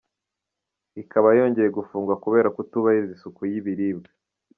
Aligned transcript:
Ikaba 1.01 1.27
yongeye 1.37 1.69
gufungwa 1.77 2.13
kubera 2.23 2.53
kutubahiriza 2.55 3.11
isuku 3.17 3.41
y’ibiribwa. 3.51 4.09